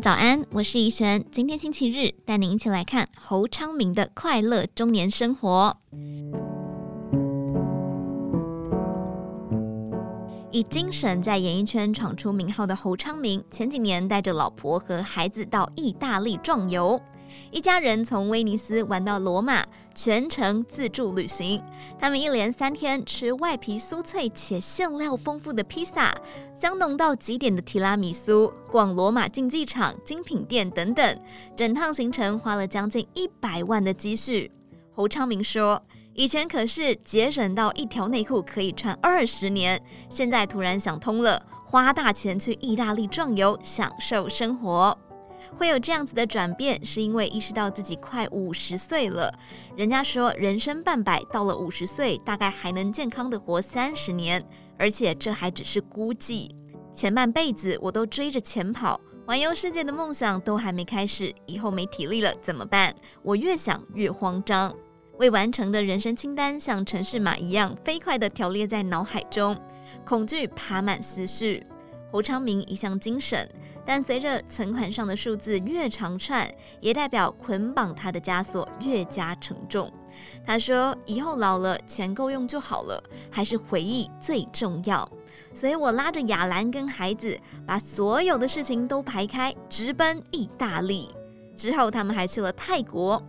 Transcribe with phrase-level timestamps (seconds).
[0.00, 1.24] 早安，我是怡璇。
[1.32, 5.74] 今天星期日，带您一起来看侯昌明的快乐中年生活。
[10.50, 17.00] 以精神在演艺圈闯出名号的侯昌明，前几年带着老婆和孩子到意大利壮游。
[17.50, 21.62] 一家人从威尼斯玩到罗马，全程自助旅行。
[21.98, 26.14] 他们一连三天吃外皮酥脆且馅料丰富的披萨，
[26.54, 31.20] 香浓到极点的提拉米苏，逛罗马竞技场、精品店等等。
[31.56, 34.50] 整趟行程花了将近一百万的积蓄。
[34.92, 35.82] 侯昌明说
[36.14, 39.80] ：“以前可是节省到一条内裤可以穿二十年，
[40.10, 44.98] 现在突然想通了，花大钱去意大利壮游，享受生活。”
[45.54, 49.32] 会有这样子的转变，是因为意识到自己快五十岁了。
[49.76, 54.44] 人家说人生半百，到了五十岁，大概还能健康的活三十年，
[54.78, 56.54] 而且这还只是估计。
[56.92, 62.94] 前半辈子我都追着钱跑，环游世界的梦想都还没开始，以后没体力了怎么办？
[63.22, 64.74] 我越想越慌张，
[65.18, 69.56] 未完成的人生清单像程式码一样飞快地条列在脑海中，
[70.04, 71.66] 恐惧爬满思绪。
[72.12, 73.46] 侯昌明一向精神。
[73.86, 76.46] 但随着存款上的数字越长串，
[76.80, 79.90] 也代表捆绑他的枷锁越加沉重。
[80.44, 85.08] 他说：“以后老了，钱够用就好了，还是回忆最重要。”
[85.54, 91.08] 所以，我拉着亚兰跟孩子，把所有的事情都排开，直奔意大利。
[91.54, 93.22] 之后，他们还去了泰国。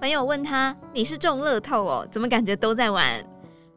[0.00, 2.08] 朋友问他：“你是中乐透哦？
[2.10, 3.24] 怎么感觉都在玩？”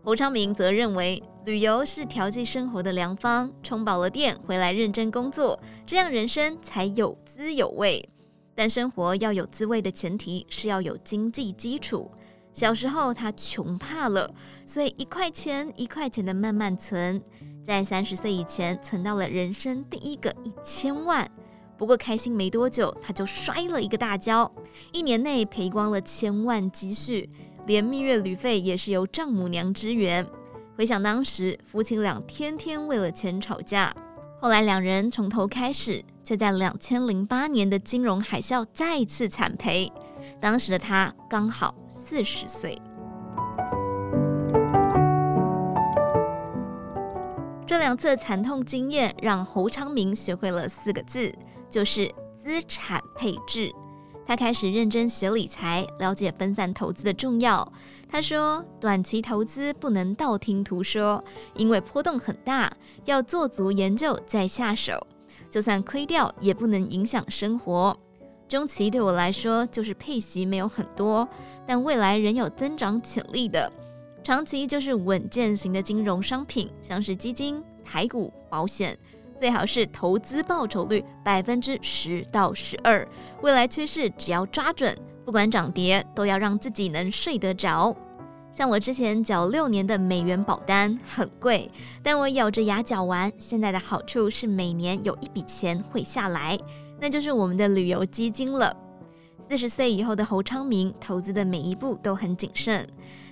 [0.04, 1.22] 侯昌明则认为。
[1.48, 8.10] 旅游是调剂生活的良方，充饱了电，回来认真工作，这样人生才有滋有味。
[8.54, 12.12] 但生活要有滋味的前提是要有经济基础。
[12.52, 14.30] 小时候他穷怕了，
[14.66, 17.22] 所以一块钱一块钱的慢慢存，
[17.66, 21.32] 在三十岁以前存到了人生第一个一千万。
[21.78, 24.52] 不过开心没多久，他就摔了一个大跤，
[24.92, 27.30] 一年内赔光了千万积蓄，
[27.66, 30.28] 连蜜月旅费也是由丈母娘支援。
[30.78, 33.92] 回想当时，夫妻俩天天为了钱吵架。
[34.40, 39.92] 后来两人从头开始，却在两千零八年的金融海啸再次惨赔。
[40.40, 42.80] 当时的他刚好四十岁。
[47.66, 51.34] 这两次惨痛经验让侯昌明学会了四个字，
[51.72, 53.74] 就是资产配置。
[54.28, 57.72] 他开始认真学理财，了解分散投资的重要。
[58.10, 61.24] 他说，短期投资不能道听途说，
[61.56, 62.70] 因为波动很大，
[63.06, 65.08] 要做足研究再下手。
[65.50, 67.98] 就算亏掉，也不能影响生活。
[68.50, 71.26] 中期对我来说，就是配息没有很多，
[71.66, 73.72] 但未来仍有增长潜力的。
[74.26, 78.98] 长期就是稳健型的金融商品，像是基金、台股、保险。
[79.40, 83.08] 最好是投资报酬率百分之十到十二，
[83.42, 87.96] 未来趋势只要抓准，不管涨跌都要让自己能睡得着。
[88.52, 91.70] 像我之前缴六年的美元保单很贵，
[92.02, 93.32] 但我咬着牙缴完。
[93.38, 96.58] 现在的好处是每年有一笔钱会下来，
[97.00, 98.76] 那就是我们的旅游基金了。
[99.48, 102.88] 四十岁以后的侯昌明投资的每一步都很谨慎。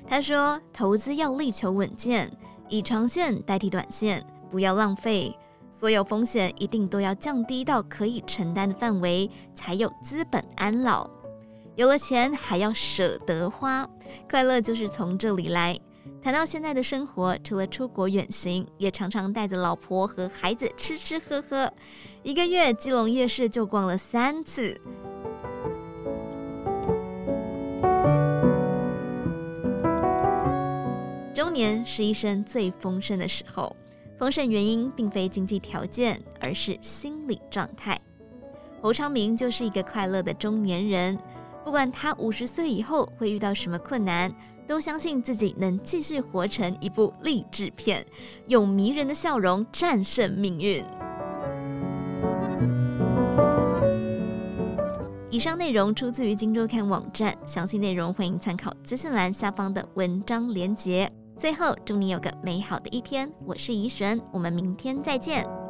[0.07, 2.31] 他说，投资要力求稳健，
[2.69, 5.35] 以长线代替短线，不要浪费。
[5.85, 11.07] 所有风险一定都要降低到可以承担的范围，才有资本安老。
[11.75, 13.87] 有了钱还要舍得花，
[14.27, 15.79] 快乐就是从这里来。
[16.23, 21.71] 谈到现在的生活，除了出国远行，也常常带着老婆和孩子吃吃喝喝。
[22.23, 24.81] 一个月基隆夜市就逛了三次。
[31.35, 33.75] 中年是一生最丰盛的时候。
[34.17, 37.99] 丰盛原因并非经济条件，而是心理状态。
[38.81, 41.17] 侯昌明就是一个快乐的中年人，
[41.63, 44.33] 不管他五十岁以后会遇到什么困难，
[44.67, 48.05] 都相信自己能继续活成一部励志片，
[48.47, 50.83] 用迷人的笑容战胜命运。
[55.29, 61.11] 以上内容出自于《今周刊》网站，详细内容欢迎参考资讯栏下方的文章连结。
[61.37, 63.31] 最后，祝你有个美好的一天。
[63.45, 65.64] 我是怡璇，我们明天再见。